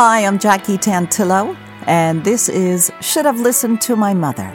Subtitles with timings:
[0.00, 4.46] Hi, I'm Jackie Tantillo, and this is Should Have Listened to My Mother.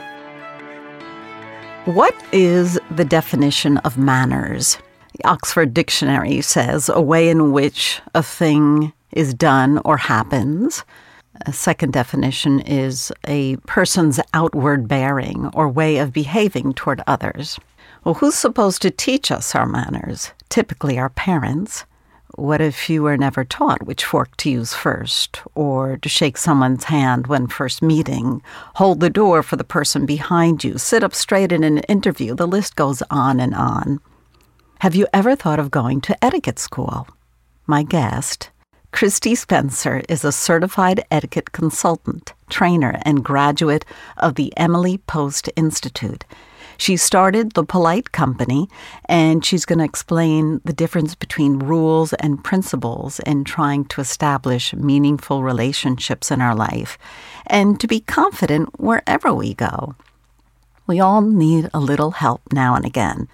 [1.83, 4.77] What is the definition of manners?
[5.17, 10.85] The Oxford Dictionary says a way in which a thing is done or happens.
[11.45, 17.59] A second definition is a person's outward bearing or way of behaving toward others.
[18.05, 20.31] Well, who's supposed to teach us our manners?
[20.47, 21.83] Typically, our parents.
[22.35, 26.85] What if you were never taught which fork to use first, or to shake someone's
[26.85, 28.41] hand when first meeting,
[28.73, 32.33] hold the door for the person behind you, sit up straight in an interview?
[32.33, 33.99] The list goes on and on.
[34.79, 37.07] Have you ever thought of going to etiquette school?
[37.67, 38.49] My guest,
[38.91, 43.85] Christy Spencer, is a certified etiquette consultant, trainer, and graduate
[44.17, 46.25] of the Emily Post Institute.
[46.77, 48.67] She started the Polite Company,
[49.05, 54.73] and she's going to explain the difference between rules and principles in trying to establish
[54.73, 56.97] meaningful relationships in our life
[57.47, 59.95] and to be confident wherever we go.
[60.87, 63.27] We all need a little help now and again.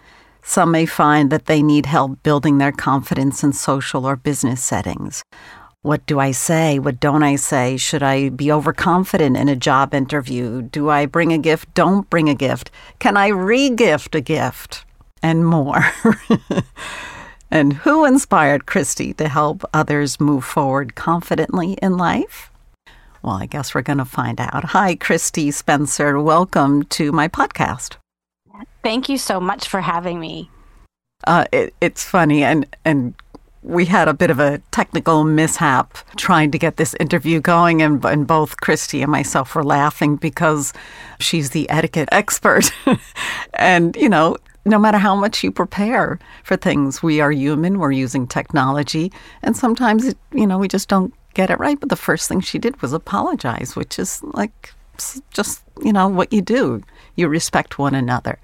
[0.43, 5.23] Some may find that they need help building their confidence in social or business settings.
[5.81, 6.77] What do I say?
[6.77, 7.77] What don't I say?
[7.77, 10.61] Should I be overconfident in a job interview?
[10.61, 11.73] Do I bring a gift?
[11.73, 12.69] Don't bring a gift.
[12.99, 14.83] Can I re-gift a gift?
[15.23, 15.79] And more.
[17.51, 22.51] and who inspired Christy to help others move forward confidently in life?
[23.21, 24.65] Well, I guess we're going to find out.
[24.65, 26.21] Hi, Christy Spencer.
[26.21, 27.95] Welcome to my podcast.
[28.83, 30.51] Thank you so much for having me.
[31.25, 33.13] Uh, it, it's funny, and and
[33.69, 38.03] we had a bit of a technical mishap trying to get this interview going, and,
[38.03, 40.73] and both Christy and myself were laughing because
[41.19, 42.71] she's the etiquette expert.
[43.53, 47.91] and, you know, no matter how much you prepare for things, we are human, we're
[47.91, 49.11] using technology,
[49.43, 51.79] and sometimes, you know, we just don't get it right.
[51.79, 54.73] But the first thing she did was apologize, which is like
[55.31, 56.81] just, you know, what you do.
[57.15, 58.39] You respect one another.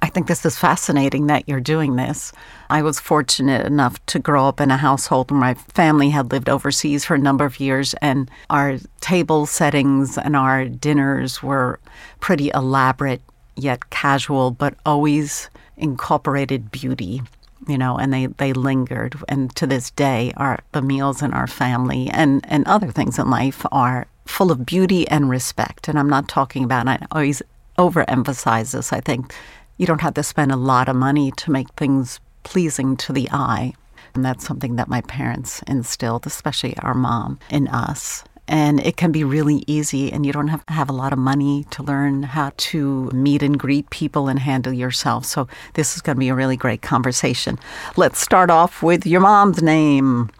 [0.00, 2.32] I think this is fascinating that you're doing this.
[2.70, 6.48] I was fortunate enough to grow up in a household where my family had lived
[6.48, 11.80] overseas for a number of years, and our table settings and our dinners were
[12.20, 13.22] pretty elaborate
[13.56, 17.22] yet casual, but always incorporated beauty.
[17.66, 19.16] You know, and they, they lingered.
[19.28, 23.28] And to this day, our the meals in our family and, and other things in
[23.28, 25.86] life are full of beauty and respect.
[25.86, 27.42] And I'm not talking about, I always
[27.76, 28.92] overemphasize this.
[28.92, 29.34] I think
[29.78, 33.28] you don't have to spend a lot of money to make things pleasing to the
[33.30, 33.72] eye.
[34.14, 38.24] And that's something that my parents instilled, especially our mom, in us.
[38.48, 41.18] And it can be really easy, and you don't have to have a lot of
[41.18, 45.26] money to learn how to meet and greet people and handle yourself.
[45.26, 47.58] So, this is going to be a really great conversation.
[47.96, 50.30] Let's start off with your mom's name.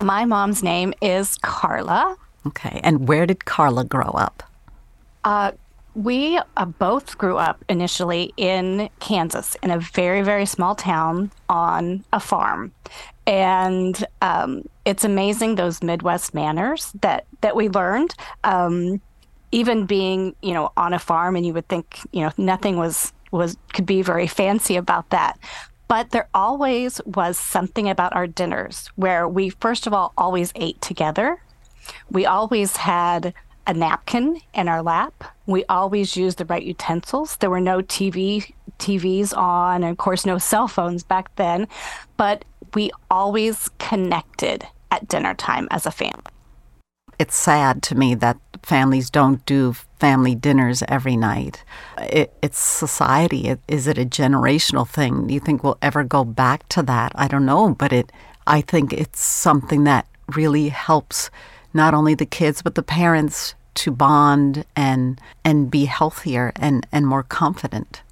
[0.00, 2.16] My mom's name is Carla.
[2.46, 2.80] Okay.
[2.82, 4.42] And where did Carla grow up?
[5.22, 5.52] Uh,
[5.96, 12.04] we uh, both grew up initially in Kansas, in a very, very small town on
[12.12, 12.72] a farm.
[13.26, 18.14] And um, it's amazing those Midwest manners that, that we learned.
[18.44, 19.00] Um,
[19.52, 23.12] even being, you know, on a farm, and you would think, you know, nothing was
[23.30, 25.38] was could be very fancy about that.
[25.88, 30.80] But there always was something about our dinners where we, first of all, always ate
[30.80, 31.40] together.
[32.10, 33.32] We always had
[33.66, 35.24] a napkin in our lap.
[35.46, 37.36] We always used the right utensils.
[37.36, 41.66] There were no TV TVs on, and of course no cell phones back then,
[42.16, 42.44] but
[42.74, 46.22] we always connected at dinner time as a family.
[47.18, 51.64] It's sad to me that families don't do family dinners every night.
[51.98, 53.48] It, it's society.
[53.48, 55.26] It, is it a generational thing?
[55.26, 57.12] Do you think we'll ever go back to that?
[57.14, 58.12] I don't know, but it.
[58.46, 60.06] I think it's something that
[60.36, 61.30] really helps
[61.72, 67.06] not only the kids but the parents to bond and and be healthier and and
[67.06, 68.02] more confident.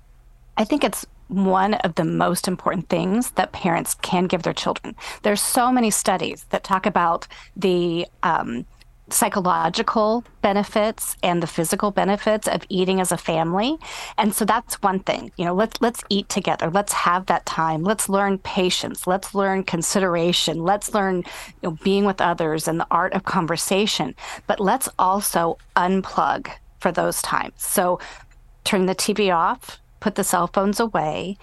[0.56, 4.94] I think it's one of the most important things that parents can give their children.
[5.22, 8.66] There's so many studies that talk about the um,
[9.14, 13.78] psychological benefits and the physical benefits of eating as a family.
[14.18, 16.70] And so that's one thing you know let's let's eat together.
[16.70, 17.82] Let's have that time.
[17.82, 19.06] Let's learn patience.
[19.06, 20.62] Let's learn consideration.
[20.62, 21.18] Let's learn
[21.62, 24.14] you know, being with others and the art of conversation.
[24.46, 26.50] But let's also unplug
[26.80, 27.54] for those times.
[27.56, 27.98] So
[28.64, 31.36] turn the tv off put the cell phones away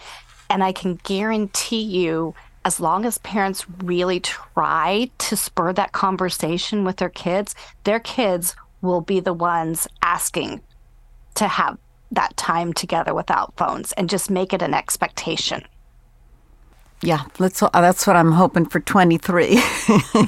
[0.49, 6.83] and i can guarantee you as long as parents really try to spur that conversation
[6.83, 10.61] with their kids, their kids will be the ones asking
[11.35, 11.77] to have
[12.11, 15.63] that time together without phones and just make it an expectation.
[17.03, 19.55] Yeah, let's, uh, that's what I'm hoping for 23.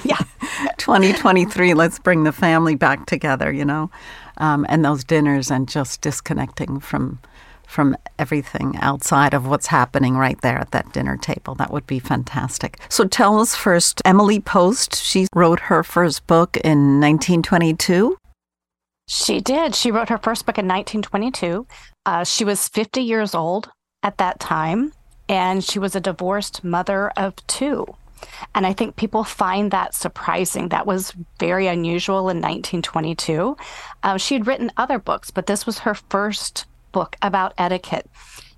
[0.04, 0.18] yeah.
[0.78, 3.92] 2023, let's bring the family back together, you know,
[4.38, 7.20] um, and those dinners and just disconnecting from
[7.74, 11.56] from everything outside of what's happening right there at that dinner table.
[11.56, 12.78] That would be fantastic.
[12.88, 18.16] So tell us first, Emily Post, she wrote her first book in 1922.
[19.08, 19.74] She did.
[19.74, 21.66] She wrote her first book in 1922.
[22.06, 23.72] Uh, she was 50 years old
[24.04, 24.94] at that time,
[25.28, 27.88] and she was a divorced mother of two.
[28.56, 30.70] And I think people find that surprising.
[30.70, 33.58] That was very unusual in 1922.
[34.04, 38.10] Uh, she had written other books, but this was her first book about etiquette.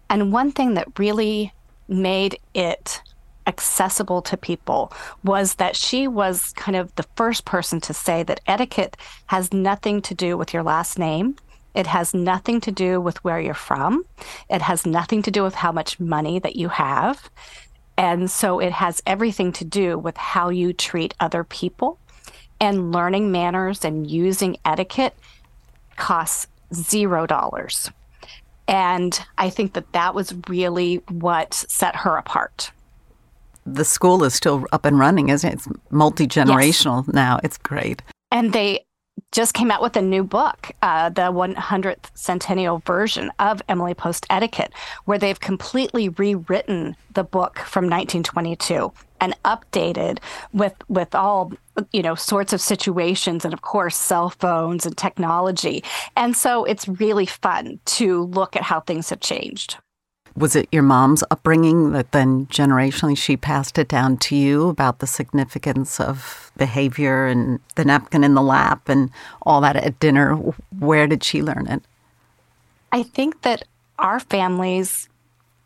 [0.07, 1.51] And one thing that really
[1.87, 3.01] made it
[3.47, 4.91] accessible to people
[5.23, 8.97] was that she was kind of the first person to say that etiquette
[9.27, 11.35] has nothing to do with your last name.
[11.73, 14.05] It has nothing to do with where you're from.
[14.49, 17.29] It has nothing to do with how much money that you have.
[17.97, 21.99] And so it has everything to do with how you treat other people.
[22.59, 25.15] And learning manners and using etiquette
[25.97, 27.91] costs zero dollars.
[28.67, 32.71] And I think that that was really what set her apart.
[33.65, 35.53] The school is still up and running, isn't it?
[35.53, 37.13] It's multi generational yes.
[37.13, 37.39] now.
[37.43, 38.01] It's great.
[38.31, 38.85] And they
[39.31, 44.25] just came out with a new book, uh, the 100th centennial version of Emily Post
[44.29, 44.71] Etiquette,
[45.05, 48.91] where they've completely rewritten the book from 1922
[49.25, 50.19] and updated
[50.53, 51.51] with with all
[51.91, 55.83] you know sorts of situations and of course cell phones and technology
[56.15, 59.77] and so it's really fun to look at how things have changed
[60.37, 64.99] was it your mom's upbringing that then generationally she passed it down to you about
[64.99, 69.09] the significance of behavior and the napkin in the lap and
[69.43, 70.35] all that at dinner?
[70.77, 71.81] Where did she learn it?
[72.91, 73.63] I think that
[73.97, 75.07] our families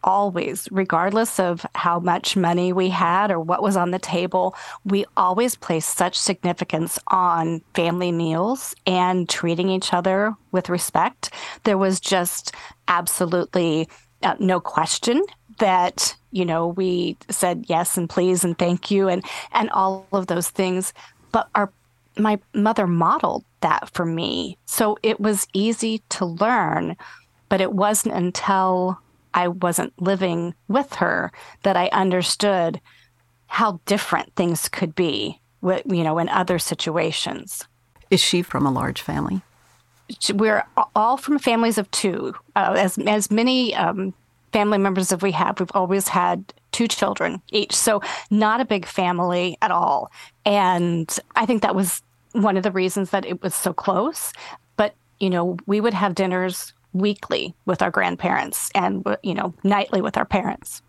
[0.04, 4.56] always, regardless of how much money we had or what was on the table,
[4.86, 11.32] we always placed such significance on family meals and treating each other with respect.
[11.64, 12.54] There was just
[12.88, 13.88] absolutely
[14.24, 15.22] uh, no question
[15.60, 20.28] that you know we said yes and please and thank you and and all of
[20.28, 20.94] those things
[21.32, 21.72] but our
[22.18, 26.96] my mother modeled that for me so it was easy to learn
[27.50, 29.00] but it wasn't until
[29.34, 31.32] I wasn't living with her
[31.64, 32.82] that I understood
[33.48, 37.66] how different things could be you know in other situations
[38.10, 39.42] is she from a large family
[40.34, 40.64] we're
[40.96, 42.34] all from families of two.
[42.56, 44.14] Uh, as as many um,
[44.52, 48.86] family members as we have, we've always had two children each, so not a big
[48.86, 50.12] family at all.
[50.46, 52.02] And I think that was
[52.34, 54.34] one of the reasons that it was so close.
[54.78, 60.02] But you know, we would have dinners weekly with our grandparents, and you know, nightly
[60.02, 60.82] with our parents.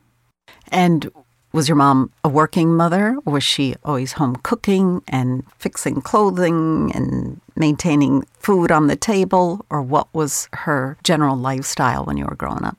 [0.69, 1.11] And
[1.53, 3.17] was your mom a working mother?
[3.25, 9.65] Or was she always home cooking and fixing clothing and maintaining food on the table?
[9.69, 12.77] Or what was her general lifestyle when you were growing up?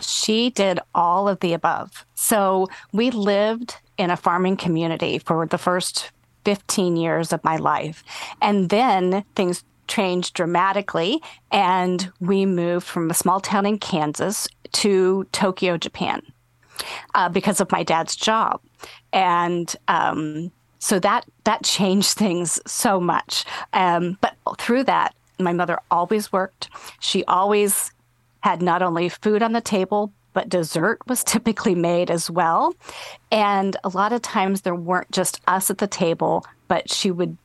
[0.00, 2.06] She did all of the above.
[2.14, 6.10] So we lived in a farming community for the first
[6.44, 8.04] 15 years of my life.
[8.40, 11.20] And then things changed dramatically,
[11.50, 16.22] and we moved from a small town in Kansas to Tokyo, Japan
[17.14, 18.60] uh, because of my dad's job,
[19.12, 23.44] and um, so that that changed things so much.
[23.72, 26.68] Um, but through that, my mother always worked.
[27.00, 27.92] She always
[28.40, 32.74] had not only food on the table, but dessert was typically made as well.
[33.30, 37.36] And a lot of times there weren't just us at the table, but she would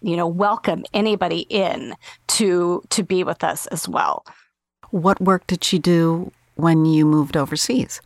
[0.00, 1.94] you know welcome anybody in
[2.28, 4.24] to to be with us as well.
[4.90, 8.00] What work did she do when you moved overseas?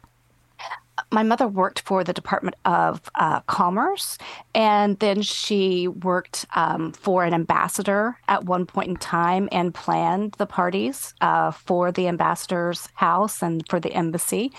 [1.13, 4.19] my mother worked for the Department of uh, Commerce,
[4.55, 10.33] and then she worked um, for an ambassador at one point in time and planned
[10.33, 14.53] the parties uh, for the ambassador's house and for the embassy.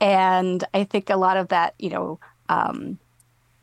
[0.00, 2.98] And I think a lot of that, you know, um,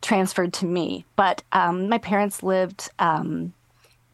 [0.02, 1.06] transferred to me.
[1.16, 3.54] But um, my parents lived um,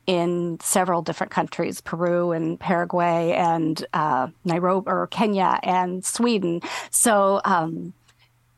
[0.07, 6.61] in several different countries Peru and Paraguay and uh, Nairobi or Kenya and Sweden.
[6.91, 7.93] So, um,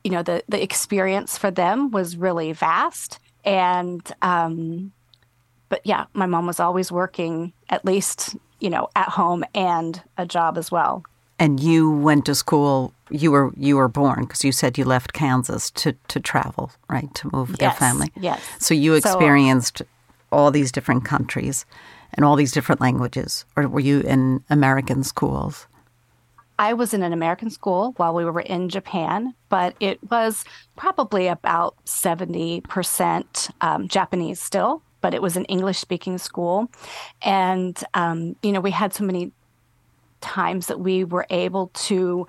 [0.04, 3.20] you know, the, the experience for them was really vast.
[3.44, 4.92] And, um,
[5.70, 10.26] but yeah, my mom was always working at least, you know, at home and a
[10.26, 11.04] job as well.
[11.40, 12.94] And you went to school.
[13.10, 17.13] You were you were born because you said you left Kansas to to travel, right,
[17.16, 18.12] to move with yes, your family.
[18.20, 18.42] Yes.
[18.60, 19.86] So you experienced so,
[20.32, 21.66] all these different countries
[22.13, 25.68] and all these different languages, or were you in American schools?
[26.60, 30.44] I was in an American school while we were in Japan, but it was
[30.75, 36.70] probably about 70% um, Japanese still, but it was an English speaking school.
[37.22, 39.32] And, um, you know, we had so many
[40.20, 42.28] times that we were able to,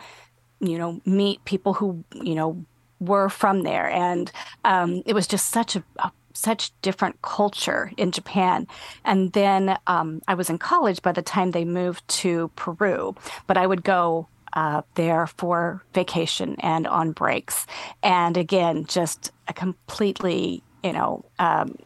[0.61, 2.65] you know, meet people who, you know,
[3.01, 3.91] were from there.
[3.91, 4.31] And
[4.65, 8.67] um, it was just such a, a such different culture in Japan.
[9.05, 13.15] And then um, I was in college by the time they moved to Peru,
[13.47, 17.67] but I would go uh, there for vacation and on breaks.
[18.03, 21.77] And again, just a completely, you know, um,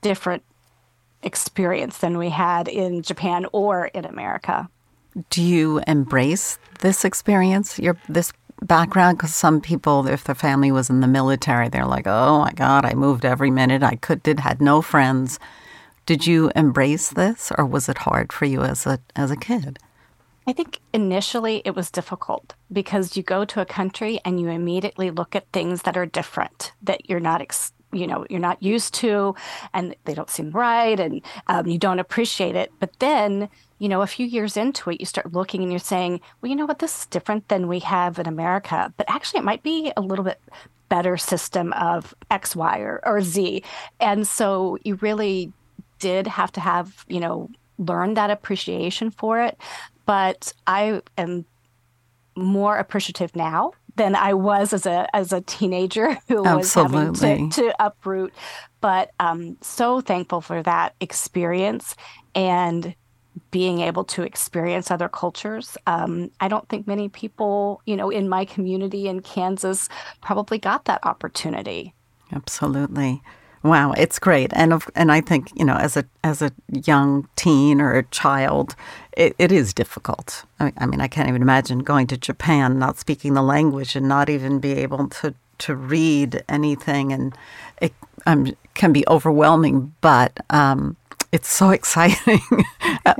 [0.00, 0.42] different
[1.22, 4.68] experience than we had in Japan or in America.
[5.30, 9.18] Do you embrace this experience, your this background?
[9.18, 12.84] Because some people, if their family was in the military, they're like, "Oh my God,
[12.84, 13.82] I moved every minute.
[13.82, 15.38] I could did had no friends."
[16.06, 19.78] Did you embrace this, or was it hard for you as a as a kid?
[20.46, 25.10] I think initially it was difficult because you go to a country and you immediately
[25.10, 28.94] look at things that are different that you're not ex- you know you're not used
[28.94, 29.34] to
[29.72, 32.72] and they don't seem right and um, you don't appreciate it.
[32.80, 33.48] But then
[33.78, 36.56] you know a few years into it you start looking and you're saying well you
[36.56, 36.78] know what?
[36.78, 38.92] This is different than we have in america.
[38.96, 40.40] But actually it might be a little bit
[40.88, 43.62] better system of x y or, or z.
[44.00, 45.52] And so you really
[45.98, 49.58] did have to have you know learn that appreciation for it.
[50.06, 51.44] But i am
[52.36, 57.10] more appreciative now than I was as a as a teenager who Absolutely.
[57.10, 58.32] was having to, to uproot.
[58.80, 61.96] But um, so thankful for that experience
[62.34, 62.94] and
[63.50, 65.76] being able to experience other cultures.
[65.86, 69.88] Um, I don't think many people, you know, in my community in Kansas
[70.20, 71.94] probably got that opportunity.
[72.32, 73.22] Absolutely.
[73.64, 77.26] Wow, it's great, and of, and I think you know, as a as a young
[77.34, 78.76] teen or a child,
[79.16, 80.44] it, it is difficult.
[80.60, 83.96] I, mean, I mean, I can't even imagine going to Japan, not speaking the language,
[83.96, 87.34] and not even be able to to read anything, and
[87.80, 87.94] it
[88.26, 89.94] um, can be overwhelming.
[90.02, 90.98] But um,
[91.32, 92.42] it's so exciting,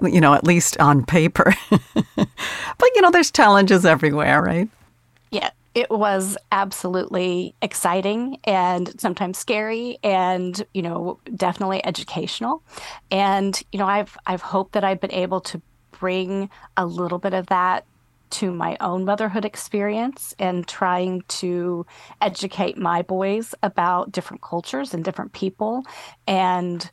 [0.03, 1.55] you know, at least on paper.
[1.71, 4.69] but you know, there's challenges everywhere, right?
[5.31, 12.63] Yeah, it was absolutely exciting and sometimes scary and you know definitely educational.
[13.11, 17.35] And you know i've i've hoped that i've been able to bring a little bit
[17.35, 17.87] of that
[18.31, 21.87] to my own motherhood experience and trying to
[22.21, 25.85] educate my boys about different cultures and different people
[26.27, 26.91] and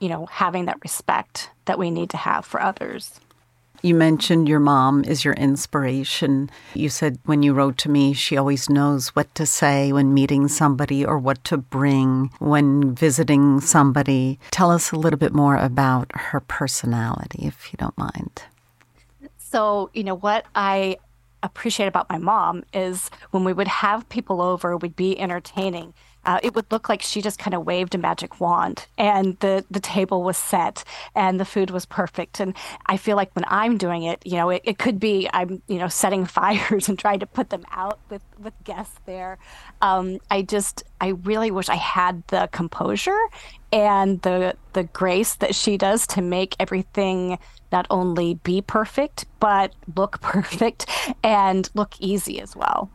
[0.00, 3.20] you know having that respect that we need to have for others
[3.82, 6.50] you mentioned your mom is your inspiration.
[6.74, 10.48] You said when you wrote to me, she always knows what to say when meeting
[10.48, 14.38] somebody or what to bring when visiting somebody.
[14.50, 18.42] Tell us a little bit more about her personality, if you don't mind.
[19.38, 20.98] So, you know, what I
[21.42, 25.94] appreciate about my mom is when we would have people over, we'd be entertaining
[26.26, 29.64] uh, it would look like she just kind of waved a magic wand and the,
[29.70, 30.82] the table was set
[31.14, 32.40] and the food was perfect.
[32.40, 32.54] And
[32.86, 35.78] I feel like when I'm doing it, you know, it, it could be I'm, you
[35.78, 39.38] know, setting fires and trying to put them out with, with guests there.
[39.80, 43.18] Um, I just, I really wish I had the composure
[43.72, 47.38] and the the grace that she does to make everything
[47.72, 50.86] not only be perfect but look perfect
[51.24, 52.90] and look easy as well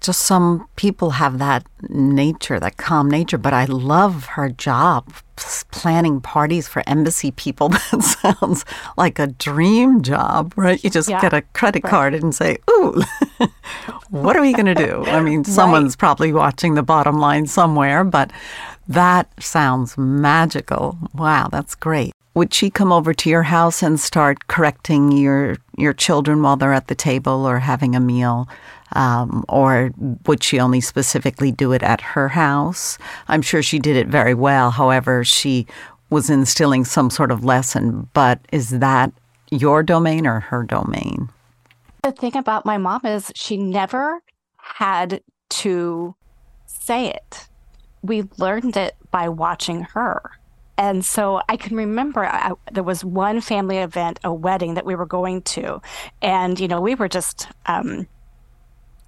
[0.00, 5.12] just some people have that nature, that calm nature, but I love her job
[5.70, 7.68] planning parties for embassy people.
[7.90, 8.64] That sounds
[8.96, 10.82] like a dream job, right?
[10.82, 11.90] You just yeah, get a credit right.
[11.90, 13.02] card and say, Ooh,
[14.10, 15.04] what are we going to do?
[15.06, 15.98] I mean, someone's right.
[15.98, 18.30] probably watching the bottom line somewhere, but
[18.88, 20.98] that sounds magical.
[21.14, 22.14] Wow, that's great.
[22.38, 26.72] Would she come over to your house and start correcting your your children while they're
[26.72, 28.48] at the table or having a meal?
[28.92, 29.90] Um, or
[30.24, 32.96] would she only specifically do it at her house?
[33.26, 34.70] I'm sure she did it very well.
[34.70, 35.66] However, she
[36.10, 38.08] was instilling some sort of lesson.
[38.12, 39.12] But is that
[39.50, 41.30] your domain or her domain?
[42.04, 44.20] The thing about my mom is she never
[44.58, 45.22] had
[45.64, 46.14] to
[46.66, 47.48] say it.
[48.02, 50.38] We learned it by watching her.
[50.78, 54.94] And so I can remember I, there was one family event, a wedding that we
[54.94, 55.82] were going to.
[56.22, 58.06] And, you know, we were just, um,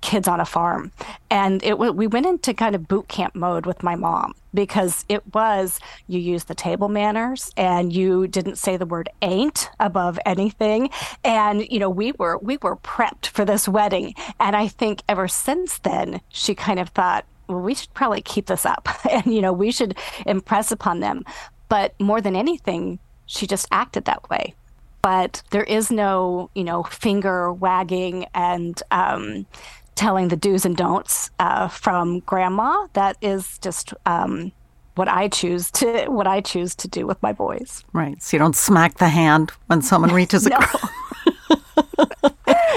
[0.01, 0.93] kids on a farm.
[1.31, 5.23] And it we went into kind of boot camp mode with my mom because it
[5.35, 10.91] was you use the table manners and you didn't say the word ain't above anything.
[11.25, 14.15] And you know we were we were prepped for this wedding.
[14.39, 18.47] And i think ever since then she kind of thought well we should probably keep
[18.47, 18.89] this up.
[19.11, 19.97] And you know we should
[20.27, 21.25] impress upon them
[21.71, 24.55] but more than anything, she just acted that way.
[25.03, 29.47] but there is no, you know, finger wagging and um,
[29.95, 32.87] telling the do's and don'ts uh, from grandma.
[32.93, 34.53] That is just um,
[34.97, 37.83] what I choose to what I choose to do with my boys.
[37.95, 38.23] Right.
[38.23, 40.51] So you don't smack the hand when someone reaches a.
[40.51, 40.81] Girl.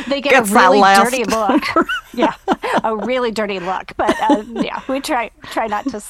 [0.08, 1.64] They get Gets a really dirty look.
[2.14, 2.34] yeah,
[2.84, 3.94] a really dirty look.
[3.98, 6.02] But uh, yeah, we try try not to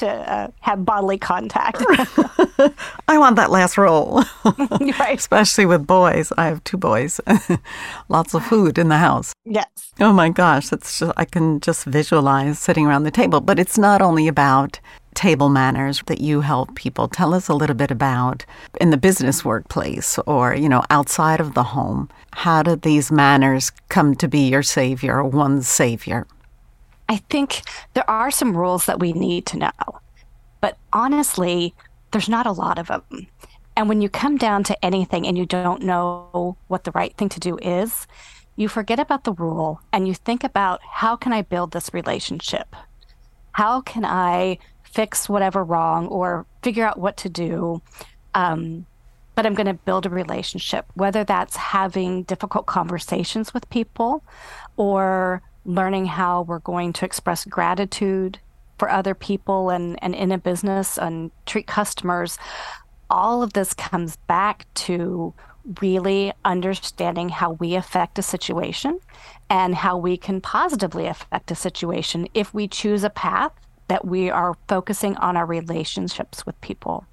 [0.00, 1.78] to uh, have bodily contact.
[3.08, 4.22] I want that last roll,
[4.98, 5.18] right.
[5.18, 6.32] especially with boys.
[6.36, 7.20] I have two boys.
[8.08, 9.32] Lots of food in the house.
[9.44, 9.68] Yes.
[10.00, 13.40] Oh my gosh, it's just, I can just visualize sitting around the table.
[13.40, 14.80] But it's not only about
[15.14, 17.08] table manners that you help people.
[17.08, 18.44] Tell us a little bit about
[18.80, 22.08] in the business workplace or, you know, outside of the home.
[22.32, 26.26] How did these manners come to be your savior, one's savior?
[27.10, 27.62] I think
[27.94, 30.00] there are some rules that we need to know.
[30.60, 31.74] But honestly,
[32.12, 33.26] there's not a lot of them.
[33.76, 37.28] And when you come down to anything and you don't know what the right thing
[37.30, 38.06] to do is,
[38.54, 42.76] you forget about the rule and you think about how can I build this relationship?
[43.52, 47.82] How can I fix whatever wrong or figure out what to do?
[48.34, 48.86] Um,
[49.34, 54.22] but I'm going to build a relationship, whether that's having difficult conversations with people
[54.76, 58.38] or learning how we're going to express gratitude
[58.78, 62.38] for other people and, and in a business and treat customers,
[63.10, 65.34] all of this comes back to
[65.80, 68.98] really understanding how we affect a situation
[69.50, 73.52] and how we can positively affect a situation if we choose a path
[73.88, 77.04] that we are focusing on our relationships with people.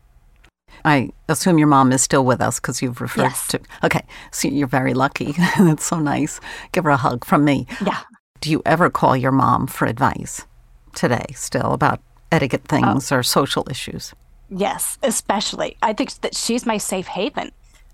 [0.86, 3.48] I assume your mom is still with us because you've referred yes.
[3.48, 3.60] to.
[3.84, 5.32] Okay, so you're very lucky.
[5.58, 6.40] That's so nice.
[6.72, 7.66] Give her a hug from me.
[7.86, 8.02] Yeah.
[8.42, 10.46] Do you ever call your mom for advice
[10.94, 12.02] today still about
[12.32, 12.76] etiquette oh.
[12.76, 13.18] things oh.
[13.18, 14.14] or social issues?
[14.50, 15.78] Yes, especially.
[15.82, 17.52] I think that she's my safe haven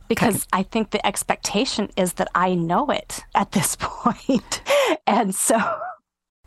[0.08, 0.48] because okay.
[0.54, 4.62] I think the expectation is that I know it at this point.
[5.08, 5.60] and so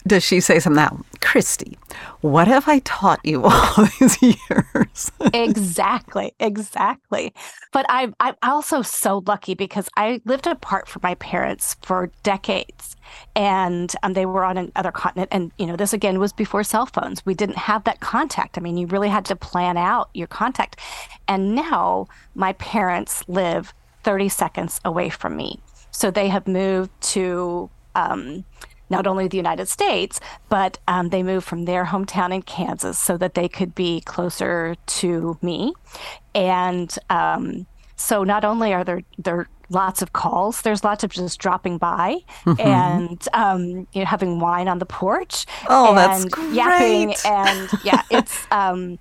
[0.07, 1.05] does she say something now?
[1.21, 1.77] Christy,
[2.21, 5.11] what have I taught you all these years?
[5.35, 7.35] exactly, exactly.
[7.73, 12.97] But I'm I'm also so lucky because I lived apart from my parents for decades,
[13.35, 15.29] and um, they were on another continent.
[15.33, 17.25] And you know, this again was before cell phones.
[17.27, 18.57] We didn't have that contact.
[18.57, 20.81] I mean, you really had to plan out your contact.
[21.29, 27.71] And now my parents live 30 seconds away from me, so they have moved to.
[27.95, 28.45] Um,
[28.89, 33.17] not only the United States, but um, they moved from their hometown in Kansas so
[33.17, 35.73] that they could be closer to me.
[36.35, 41.39] And um, so not only are there there lots of calls, there's lots of just
[41.39, 42.61] dropping by mm-hmm.
[42.61, 45.47] and um, you know having wine on the porch.
[45.69, 46.55] Oh, and that's great!
[46.55, 48.99] Yapping and yeah, it's um,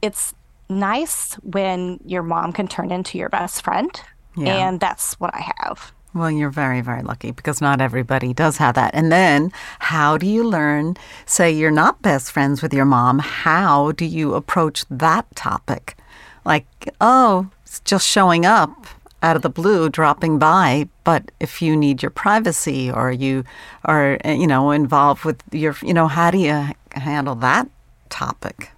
[0.00, 0.34] it's
[0.68, 3.90] nice when your mom can turn into your best friend,
[4.36, 4.68] yeah.
[4.68, 5.92] and that's what I have.
[6.16, 8.94] Well, you're very, very lucky because not everybody does have that.
[8.94, 10.96] And then, how do you learn?
[11.26, 13.18] Say you're not best friends with your mom.
[13.18, 15.94] How do you approach that topic?
[16.42, 16.66] Like,
[17.02, 18.86] oh, it's just showing up
[19.22, 20.88] out of the blue, dropping by.
[21.04, 23.44] But if you need your privacy or you
[23.84, 27.68] are, you know, involved with your, you know, how do you handle that
[28.08, 28.70] topic?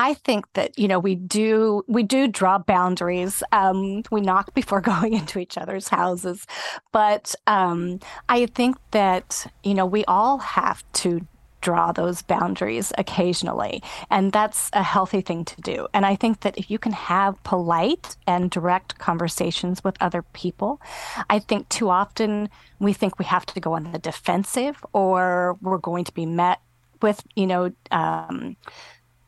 [0.00, 3.42] I think that you know we do we do draw boundaries.
[3.52, 6.46] Um, we knock before going into each other's houses,
[6.90, 11.20] but um, I think that you know we all have to
[11.60, 15.86] draw those boundaries occasionally, and that's a healthy thing to do.
[15.92, 20.80] And I think that if you can have polite and direct conversations with other people,
[21.28, 25.76] I think too often we think we have to go on the defensive or we're
[25.76, 26.60] going to be met
[27.02, 27.70] with you know.
[27.90, 28.56] Um,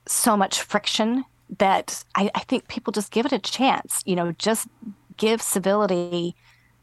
[0.07, 1.25] so much friction
[1.59, 4.03] that I, I think people just give it a chance.
[4.07, 4.69] You know, just
[5.17, 6.35] give civility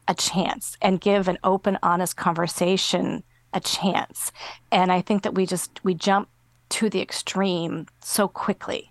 [0.08, 4.32] a chance and give an open, honest conversation a chance.
[4.70, 6.28] And I think that we just we jump
[6.70, 8.90] to the extreme so quickly.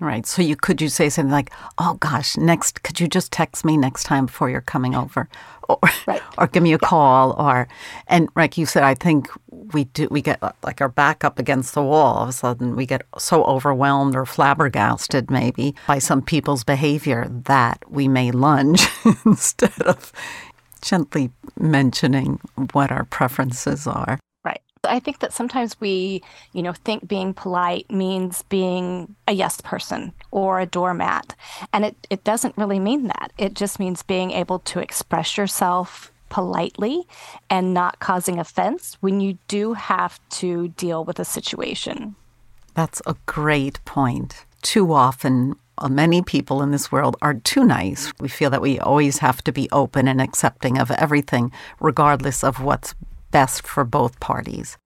[0.00, 0.24] Right.
[0.24, 3.76] So you could you say something like, "Oh gosh, next could you just text me
[3.76, 5.28] next time before you're coming over?"
[5.68, 6.22] Or right.
[6.38, 6.88] or give me a yeah.
[6.88, 7.68] call or
[8.06, 11.74] and like you said, I think we do we get like our back up against
[11.74, 12.16] the wall.
[12.16, 17.26] All of a sudden we get so overwhelmed or flabbergasted maybe by some people's behavior
[17.28, 18.88] that we may lunge
[19.26, 20.12] instead of
[20.80, 22.40] gently mentioning
[22.72, 24.18] what our preferences are.
[24.90, 26.22] I think that sometimes we,
[26.52, 31.34] you know, think being polite means being a yes person or a doormat.
[31.72, 33.32] And it, it doesn't really mean that.
[33.38, 37.02] It just means being able to express yourself politely
[37.48, 42.16] and not causing offense when you do have to deal with a situation.
[42.74, 44.44] That's a great point.
[44.62, 48.12] Too often, uh, many people in this world are too nice.
[48.20, 52.62] We feel that we always have to be open and accepting of everything, regardless of
[52.62, 52.94] what's
[53.30, 54.76] best for both parties.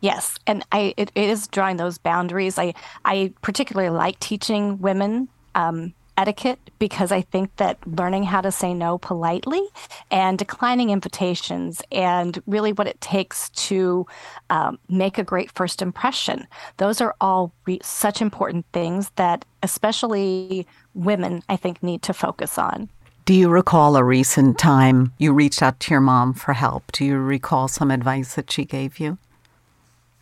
[0.00, 2.58] Yes, and I it, it is drawing those boundaries.
[2.58, 8.50] I I particularly like teaching women um, etiquette because I think that learning how to
[8.50, 9.62] say no politely
[10.10, 14.06] and declining invitations and really what it takes to
[14.50, 16.46] um, make a great first impression.
[16.78, 22.58] Those are all re- such important things that especially women, I think, need to focus
[22.58, 22.88] on.
[23.24, 26.90] Do you recall a recent time you reached out to your mom for help?
[26.92, 29.18] Do you recall some advice that she gave you?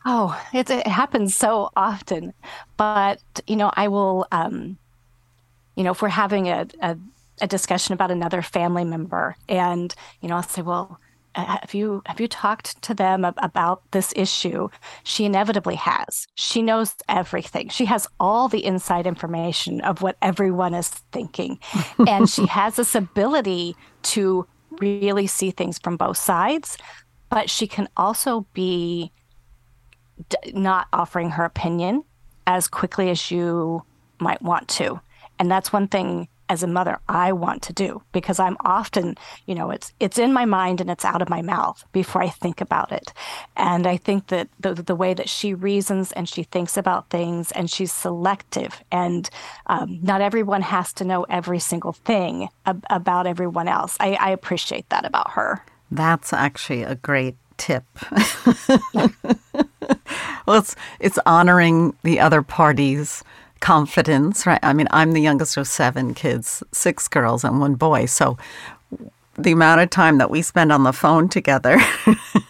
[0.09, 2.33] Oh, it, it happens so often.
[2.77, 4.79] But, you know, I will, um,
[5.75, 6.97] you know, if we're having a, a,
[7.41, 11.01] a discussion about another family member and, you know, I'll say, well,
[11.35, 14.69] uh, have you have you talked to them about this issue?
[15.05, 16.27] She inevitably has.
[16.37, 17.69] She knows everything.
[17.69, 21.59] She has all the inside information of what everyone is thinking.
[22.09, 24.47] And she has this ability to
[24.81, 26.79] really see things from both sides
[27.29, 29.13] but she can also be
[30.29, 32.05] d- not offering her opinion
[32.47, 33.83] as quickly as you
[34.19, 35.01] might want to.
[35.39, 39.55] And that's one thing as a mother I want to do because I'm often, you
[39.55, 42.61] know, it's it's in my mind and it's out of my mouth before I think
[42.61, 43.13] about it.
[43.57, 47.51] And I think that the the way that she reasons and she thinks about things
[47.53, 49.29] and she's selective and
[49.67, 53.97] um, not everyone has to know every single thing ab- about everyone else.
[54.01, 55.65] I, I appreciate that about her.
[55.91, 57.85] That's actually a great tip.
[60.47, 63.23] well, it's it's honoring the other party's
[63.61, 64.61] confidence, right?
[64.63, 68.07] I mean, I'm the youngest of seven kids, six girls and one boy.
[68.07, 68.37] So
[69.39, 71.79] the amount of time that we spend on the phone together,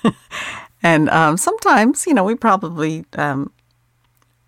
[0.83, 3.53] and um, sometimes, you know, we probably um,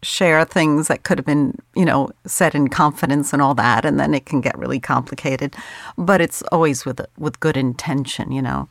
[0.03, 3.99] share things that could have been, you know, said in confidence and all that, and
[3.99, 5.55] then it can get really complicated.
[5.97, 8.69] But it's always with with good intention, you know.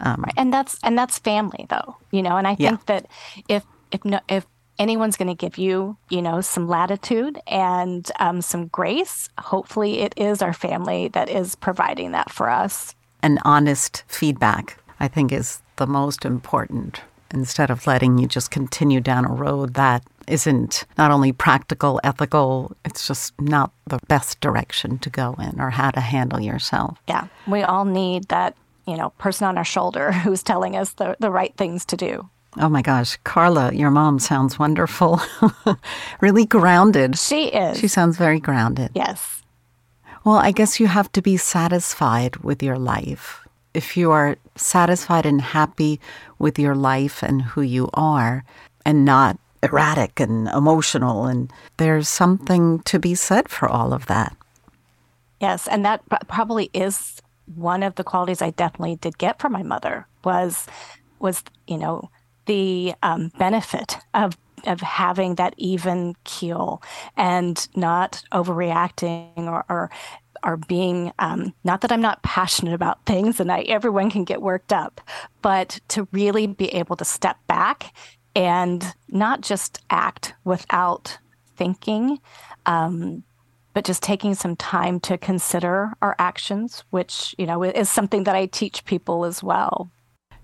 [0.00, 0.34] Um, right.
[0.36, 2.36] And that's and that's family, though, you know.
[2.36, 2.84] And I think yeah.
[2.86, 3.06] that
[3.48, 4.46] if if no, if
[4.78, 10.14] anyone's going to give you, you know, some latitude and um, some grace, hopefully it
[10.16, 12.94] is our family that is providing that for us.
[13.22, 17.02] And honest feedback, I think, is the most important.
[17.32, 22.74] Instead of letting you just continue down a road that isn't not only practical, ethical,
[22.84, 26.98] it's just not the best direction to go in or how to handle yourself.
[27.06, 28.56] Yeah, we all need that
[28.90, 32.28] you know, person on our shoulder who's telling us the, the right things to do.
[32.58, 35.20] Oh my gosh, Carla, your mom sounds wonderful.
[36.20, 37.16] really grounded.
[37.16, 37.78] She is.
[37.78, 38.90] She sounds very grounded.
[38.92, 39.42] Yes.
[40.24, 43.46] Well, I guess you have to be satisfied with your life.
[43.72, 46.00] If you are satisfied and happy
[46.40, 48.44] with your life and who you are,
[48.84, 54.36] and not erratic and emotional, and there's something to be said for all of that.
[55.40, 57.22] Yes, and that probably is
[57.54, 60.66] one of the qualities I definitely did get from my mother was
[61.18, 62.10] was you know
[62.46, 64.36] the um, benefit of
[64.66, 66.82] of having that even keel
[67.16, 69.90] and not overreacting or,
[70.42, 74.42] or being um, not that I'm not passionate about things and I everyone can get
[74.42, 75.00] worked up,
[75.42, 77.94] but to really be able to step back
[78.34, 81.18] and not just act without
[81.56, 82.20] thinking,
[82.66, 83.22] um,
[83.74, 88.36] but just taking some time to consider our actions, which, you know, is something that
[88.36, 89.90] I teach people as well.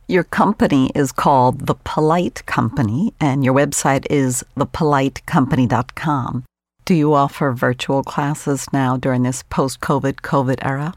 [0.09, 6.45] Your company is called The Polite Company, and your website is thepolitecompany.com.
[6.85, 10.95] Do you offer virtual classes now during this post COVID COVID era?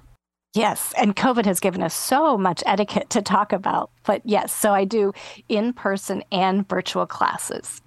[0.54, 3.90] Yes, and COVID has given us so much etiquette to talk about.
[4.06, 5.14] But yes, so I do
[5.48, 7.82] in person and virtual classes.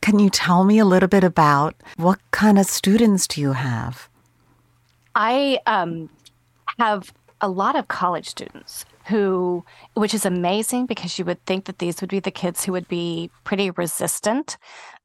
[0.00, 4.08] Can you tell me a little bit about what kind of students do you have?
[5.14, 6.10] I um,
[6.78, 11.78] have a lot of college students who, which is amazing because you would think that
[11.78, 14.56] these would be the kids who would be pretty resistant,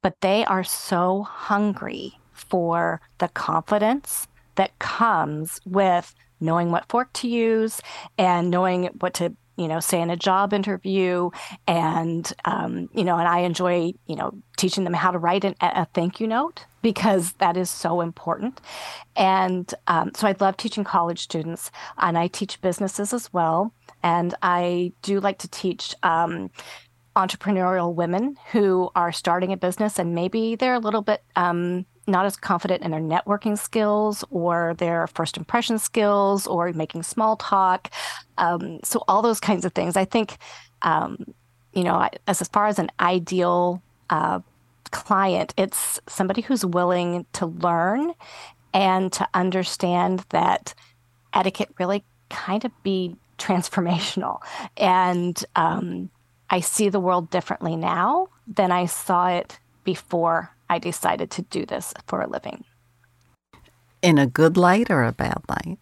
[0.01, 7.27] but they are so hungry for the confidence that comes with knowing what fork to
[7.27, 7.81] use
[8.17, 11.29] and knowing what to you know, say in a job interview,
[11.67, 15.55] and um, you know, and I enjoy, you know, teaching them how to write an,
[15.61, 18.59] a thank you note because that is so important.
[19.15, 23.73] And um, so I love teaching college students, and I teach businesses as well.
[24.03, 26.49] And I do like to teach um,
[27.15, 32.25] entrepreneurial women who are starting a business and maybe they're a little bit um, not
[32.25, 37.89] as confident in their networking skills or their first impression skills or making small talk.
[38.37, 39.97] Um, so, all those kinds of things.
[39.97, 40.37] I think,
[40.81, 41.33] um,
[41.73, 44.41] you know, as, as far as an ideal uh,
[44.91, 48.13] client, it's somebody who's willing to learn
[48.73, 50.73] and to understand that
[51.33, 54.39] etiquette really kind of be transformational.
[54.77, 56.09] And um,
[56.49, 61.65] I see the world differently now than I saw it before I decided to do
[61.65, 62.63] this for a living.
[64.01, 65.77] In a good light or a bad light?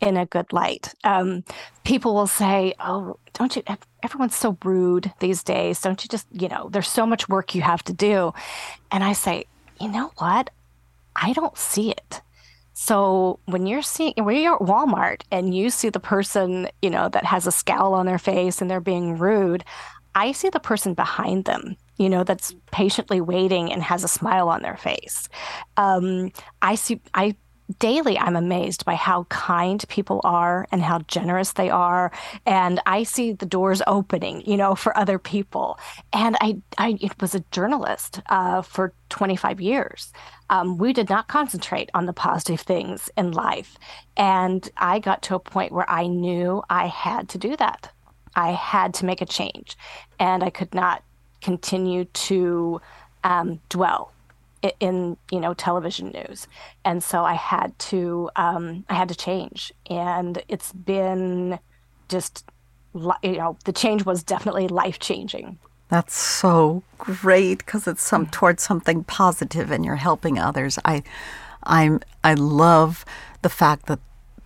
[0.00, 0.94] In a good light.
[1.04, 1.44] Um,
[1.84, 3.62] people will say, Oh, don't you?
[4.02, 5.82] Everyone's so rude these days.
[5.82, 8.32] Don't you just, you know, there's so much work you have to do.
[8.90, 9.44] And I say,
[9.78, 10.48] You know what?
[11.14, 12.22] I don't see it.
[12.72, 17.10] So when you're seeing when you're at Walmart and you see the person, you know,
[17.10, 19.64] that has a scowl on their face and they're being rude,
[20.14, 24.48] I see the person behind them, you know, that's patiently waiting and has a smile
[24.48, 25.28] on their face.
[25.76, 27.36] Um, I see I
[27.78, 32.12] daily I'm amazed by how kind people are and how generous they are.
[32.44, 35.78] And I see the doors opening you know for other people.
[36.12, 40.12] And I I it was a journalist uh, for 25 years.
[40.50, 43.78] Um, we did not concentrate on the positive things in life.
[44.16, 47.90] And I got to a point where I knew I had to do that.
[48.36, 49.76] I had to make a change.
[50.18, 51.02] And I could not
[51.44, 52.80] continue to
[53.22, 54.12] um, dwell
[54.80, 56.48] in you know television news.
[56.86, 59.72] And so i had to um, i had to change.
[59.90, 61.58] And it's been
[62.08, 62.44] just
[63.22, 68.62] you know the change was definitely life changing that's so great because it's some towards
[68.62, 70.78] something positive and you're helping others.
[70.84, 71.02] I
[71.66, 73.04] i'm i love
[73.42, 73.98] the fact that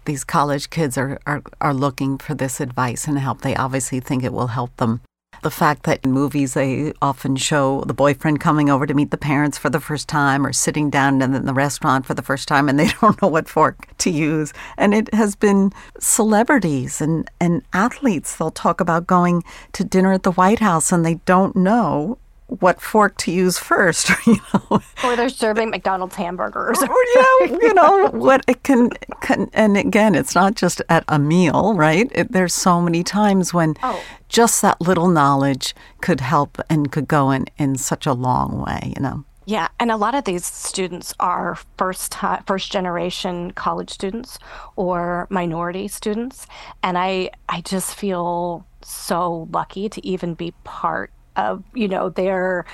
[0.05, 3.43] these college kids are, are, are looking for this advice and help.
[3.43, 5.01] They obviously think it will help them
[5.43, 9.17] the fact that in movies they often show the boyfriend coming over to meet the
[9.17, 12.69] parents for the first time or sitting down in the restaurant for the first time
[12.69, 14.53] and they don't know what fork to use.
[14.77, 18.37] And it has been celebrities and, and athletes.
[18.37, 22.81] They'll talk about going to dinner at the White House and they don't know what
[22.81, 24.81] fork to use first, you know.
[25.05, 26.79] Or they're serving McDonald's hamburgers.
[26.79, 31.19] or yeah, you know what it can, can, and again, it's not just at a
[31.19, 32.11] meal, right?
[32.15, 34.03] It, there's so many times when oh.
[34.29, 38.93] just that little knowledge could help and could go in in such a long way,
[38.97, 39.25] you know.
[39.45, 44.39] Yeah, and a lot of these students are first time, first generation college students
[44.77, 46.47] or minority students,
[46.83, 52.67] and I I just feel so lucky to even be part of you know their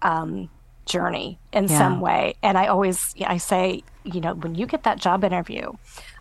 [0.00, 0.48] um,
[0.86, 1.78] journey in yeah.
[1.78, 2.34] some way.
[2.42, 5.72] And I always I say, you know, when you get that job interview,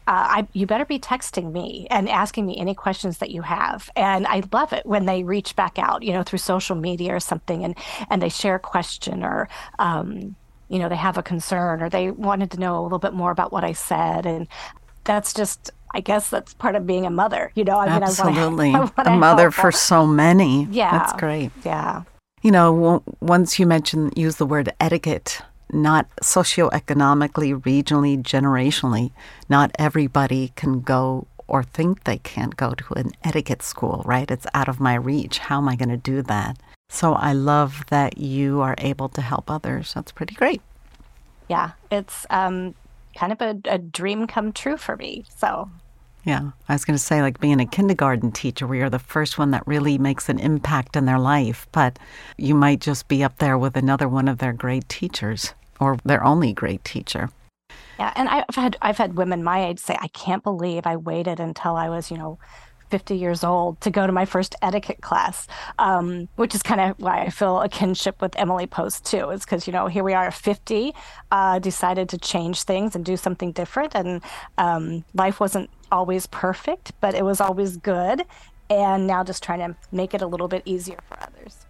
[0.07, 3.89] uh, I, you better be texting me and asking me any questions that you have.
[3.95, 7.19] And I love it when they reach back out, you know, through social media or
[7.19, 7.77] something, and
[8.09, 9.47] and they share a question or.
[9.79, 10.35] Um,
[10.67, 13.29] you know, they have a concern or they wanted to know a little bit more
[13.29, 14.25] about what I said.
[14.25, 14.47] And
[15.03, 17.51] that's just I guess that's part of being a mother.
[17.55, 20.65] You know, I mean, absolutely, I wanna, I a mother for so many.
[20.71, 21.51] Yeah, that's great.
[21.63, 22.03] Yeah,
[22.41, 29.11] you know, once you mention use the word etiquette, not socioeconomically, regionally, generationally,
[29.47, 34.01] not everybody can go or think they can't go to an etiquette school.
[34.05, 34.29] Right?
[34.31, 35.39] It's out of my reach.
[35.39, 36.57] How am I going to do that?
[36.89, 39.93] So I love that you are able to help others.
[39.93, 40.61] That's pretty great.
[41.47, 42.75] Yeah, it's um,
[43.15, 45.23] kind of a, a dream come true for me.
[45.29, 45.69] So
[46.23, 49.37] yeah, I was going to say, like being a kindergarten teacher, where you're the first
[49.37, 51.97] one that really makes an impact in their life, but
[52.37, 56.23] you might just be up there with another one of their great teachers or their
[56.23, 57.29] only great teacher.
[57.97, 61.39] Yeah, and I've had I've had women my age say, "I can't believe I waited
[61.39, 62.37] until I was, you know,
[62.91, 65.47] 50 years old to go to my first etiquette class,
[65.79, 69.29] um, which is kind of why I feel a kinship with Emily Post too.
[69.31, 70.93] Is because you know here we are at 50,
[71.31, 74.21] uh, decided to change things and do something different, and
[74.59, 78.23] um, life wasn't always perfect, but it was always good,
[78.69, 81.65] and now just trying to make it a little bit easier for others.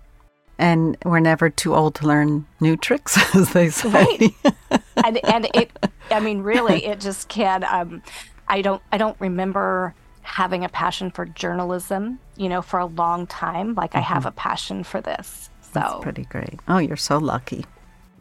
[0.58, 3.90] And we're never too old to learn new tricks, as they say.
[3.90, 4.82] Right.
[5.06, 5.72] and and it,
[6.12, 7.64] I mean, really, it just can.
[7.64, 8.04] Um,
[8.48, 13.26] I don't I don't remember having a passion for journalism, you know, for a long
[13.28, 13.74] time.
[13.74, 14.00] Like mm-hmm.
[14.00, 14.28] I have mm-hmm.
[14.28, 15.50] a passion for this.
[15.62, 16.60] So That's pretty great.
[16.68, 17.66] Oh, you're so lucky.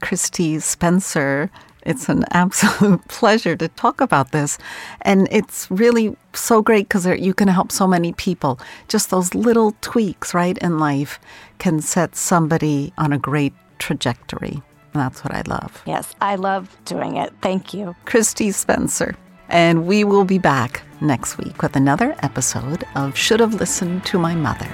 [0.00, 1.50] Christy Spencer,
[1.82, 4.58] it's an absolute pleasure to talk about this.
[5.02, 8.60] And it's really so great because you can help so many people.
[8.88, 11.18] Just those little tweaks, right, in life
[11.58, 14.62] can set somebody on a great trajectory.
[14.92, 15.82] That's what I love.
[15.86, 17.32] Yes, I love doing it.
[17.42, 17.94] Thank you.
[18.04, 19.16] Christy Spencer.
[19.48, 24.18] And we will be back next week with another episode of Should Have Listened to
[24.18, 24.68] My Mother.